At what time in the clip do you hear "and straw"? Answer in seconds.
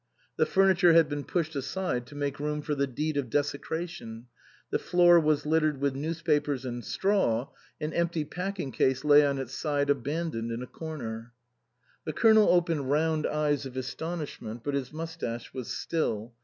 6.65-7.49